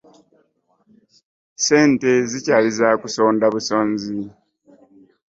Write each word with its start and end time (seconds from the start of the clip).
Ssente 1.59 2.09
zikyali 2.31 2.69
za 2.79 2.89
kusonda 3.01 3.45
busonzi. 3.53 4.15